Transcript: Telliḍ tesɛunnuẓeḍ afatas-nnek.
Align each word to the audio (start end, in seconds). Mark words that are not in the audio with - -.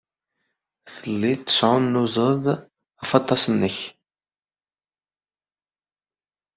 Telliḍ 0.95 1.39
tesɛunnuẓeḍ 1.41 2.45
afatas-nnek. 3.01 3.77